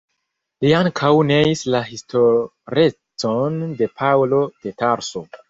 [0.63, 5.25] Li ankaŭ neis la historecon de Paŭlo de Tarso.